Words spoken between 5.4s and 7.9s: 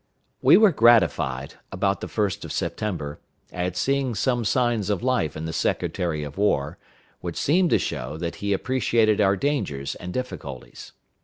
the Secretary of War, which seemed to